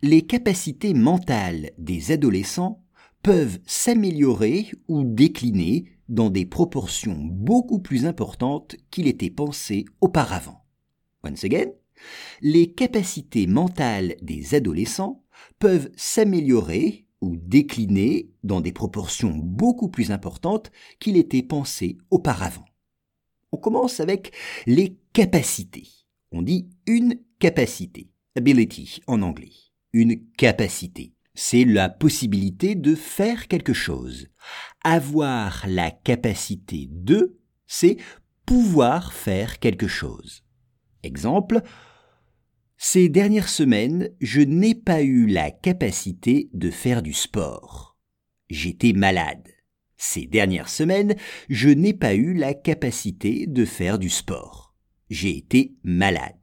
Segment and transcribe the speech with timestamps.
[0.00, 2.84] Les capacités mentales des adolescents
[3.24, 10.64] peuvent s'améliorer ou décliner dans des proportions beaucoup plus importantes qu'il était pensé auparavant.
[11.24, 11.72] Once again,
[12.42, 15.24] les capacités mentales des adolescents
[15.58, 20.70] peuvent s'améliorer ou décliner dans des proportions beaucoup plus importantes
[21.00, 22.66] qu'il était pensé auparavant.
[23.50, 24.32] On commence avec
[24.64, 25.88] les capacités.
[26.30, 29.67] On dit une capacité, ability en anglais.
[29.92, 34.28] Une capacité, c'est la possibilité de faire quelque chose.
[34.84, 37.96] Avoir la capacité de, c'est
[38.44, 40.44] pouvoir faire quelque chose.
[41.02, 41.62] Exemple,
[42.76, 47.98] ces dernières semaines, je n'ai pas eu la capacité de faire du sport.
[48.50, 49.48] J'étais malade.
[49.96, 51.16] Ces dernières semaines,
[51.48, 54.74] je n'ai pas eu la capacité de faire du sport.
[55.10, 56.36] J'ai été malade.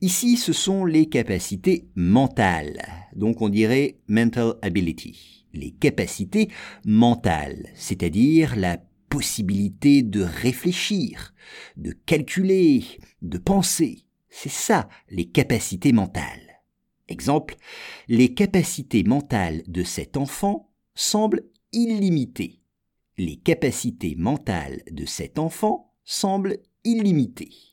[0.00, 2.82] Ici, ce sont les capacités mentales,
[3.14, 6.48] donc on dirait mental ability, les capacités
[6.84, 11.34] mentales, c'est-à-dire la possibilité de réfléchir,
[11.76, 12.82] de calculer,
[13.20, 14.06] de penser.
[14.30, 16.62] C'est ça, les capacités mentales.
[17.08, 17.56] Exemple,
[18.08, 22.62] les capacités mentales de cet enfant semblent illimitées.
[23.18, 27.71] Les capacités mentales de cet enfant semblent illimitées.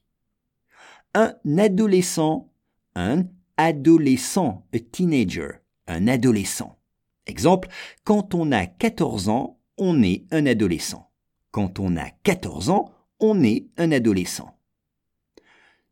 [1.14, 2.52] Un adolescent,
[2.96, 3.26] un
[3.58, 6.80] adolescent, a teenager, un adolescent.
[7.26, 7.70] Exemple,
[8.04, 11.12] quand on a 14 ans, on est un adolescent.
[11.52, 14.60] Quand on a 14 ans, on est un adolescent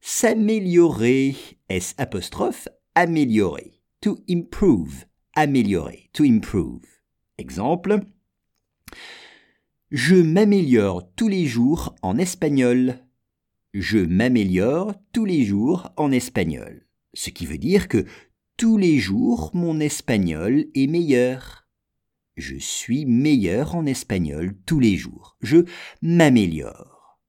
[0.01, 1.35] s'améliorer,
[1.69, 5.05] S apostrophe, améliorer, to improve,
[5.35, 6.81] améliorer, to improve.
[7.37, 7.99] Exemple,
[9.91, 12.99] je m'améliore tous les jours en espagnol.
[13.73, 16.87] Je m'améliore tous les jours en espagnol.
[17.13, 18.05] Ce qui veut dire que
[18.57, 21.67] tous les jours mon espagnol est meilleur.
[22.37, 25.37] Je suis meilleur en espagnol tous les jours.
[25.41, 25.65] Je
[26.01, 27.19] m'améliore.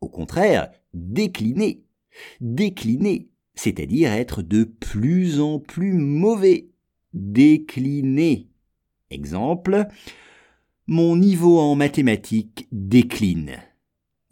[0.00, 1.86] Au contraire, décliner
[2.40, 6.70] Décliner, c'est-à-dire être de plus en plus mauvais.
[7.12, 8.48] Décliner.
[9.10, 9.86] Exemple,
[10.86, 13.56] mon niveau en mathématiques décline.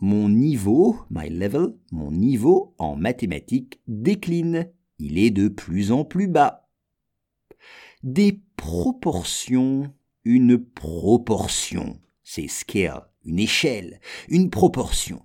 [0.07, 4.71] Mon niveau, my level, mon niveau en mathématiques décline.
[4.99, 6.69] Il est de plus en plus bas.
[8.03, 9.95] Des proportions,
[10.27, 13.99] une proportion, c'est scale, une échelle,
[14.29, 15.23] une proportion.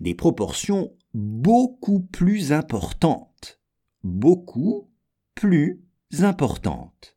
[0.00, 3.60] Des proportions beaucoup plus importante.
[4.02, 4.90] Beaucoup
[5.36, 5.80] plus
[6.18, 7.16] importante.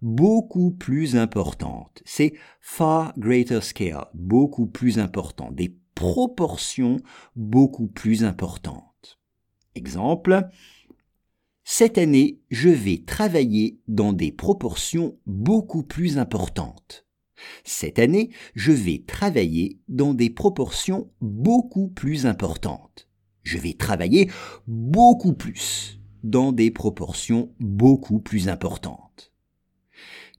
[0.00, 2.02] Beaucoup plus importante.
[2.06, 2.32] C'est
[2.62, 5.50] far greater scale, beaucoup plus important.
[5.98, 6.98] Proportions
[7.36, 9.18] beaucoup plus importantes.
[9.74, 10.48] Exemple,
[11.64, 17.06] cette année, je vais travailler dans des proportions beaucoup plus importantes.
[17.64, 23.08] Cette année, je vais travailler dans des proportions beaucoup plus importantes
[23.48, 24.30] je vais travailler
[24.66, 29.32] beaucoup plus, dans des proportions beaucoup plus importantes.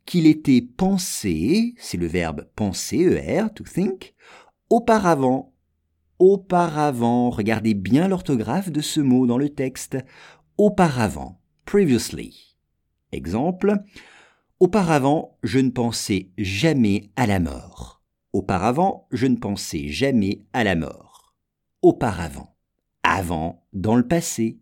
[0.06, 4.14] Qu'il était pensé, c'est le verbe penser, ER, to think,
[4.70, 5.54] auparavant.
[6.20, 9.98] Auparavant, regardez bien l'orthographe de ce mot dans le texte.
[10.58, 12.58] Auparavant, previously.
[13.12, 13.76] Exemple,
[14.60, 18.04] auparavant, je ne pensais jamais à la mort.
[18.34, 21.36] Auparavant, je ne pensais jamais à la mort.
[21.82, 22.50] Auparavant
[23.10, 24.60] avant, dans le passé.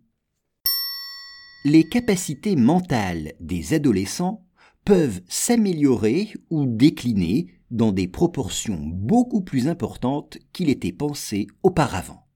[1.66, 4.46] Les capacités mentales des adolescents
[4.86, 12.27] peuvent s'améliorer ou décliner dans des proportions beaucoup plus importantes qu'il était pensé auparavant.